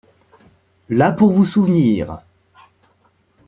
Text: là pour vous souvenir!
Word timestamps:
là 0.89 1.11
pour 1.11 1.31
vous 1.31 1.45
souvenir! 1.45 2.23